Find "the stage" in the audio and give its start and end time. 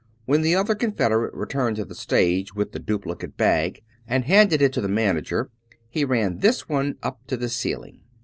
1.85-2.55